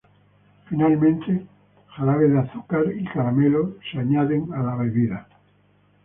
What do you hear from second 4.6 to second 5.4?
la bebida.